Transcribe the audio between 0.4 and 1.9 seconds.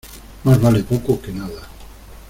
Más vale poco que nada.